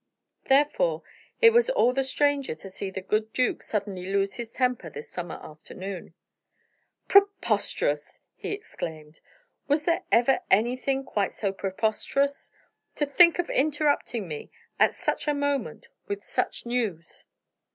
Therefore, 0.45 1.03
it 1.41 1.51
was 1.51 1.69
all 1.69 1.93
the 1.93 2.03
stranger 2.03 2.55
to 2.55 2.71
see 2.71 2.89
the 2.89 3.03
good 3.03 3.31
duke 3.33 3.61
suddenly 3.61 4.07
lose 4.07 4.33
his 4.33 4.53
temper 4.53 4.89
this 4.89 5.07
summer 5.11 5.39
afternoon. 5.43 6.15
"Preposterous!" 7.07 8.21
he 8.33 8.49
exclaimed; 8.51 9.19
"was 9.67 9.83
there 9.85 10.01
ever 10.11 10.41
anything 10.49 11.03
quite 11.03 11.33
so 11.33 11.53
preposterous! 11.53 12.49
To 12.95 13.05
think 13.05 13.37
of 13.37 13.51
interrupting 13.51 14.27
me, 14.27 14.49
at 14.79 14.95
such 14.95 15.27
a 15.27 15.35
moment, 15.35 15.87
with 16.07 16.23
such 16.23 16.65
news!" 16.65 17.25